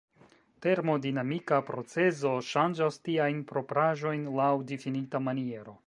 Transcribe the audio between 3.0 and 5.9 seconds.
tiajn propraĵojn laŭ difinita maniero.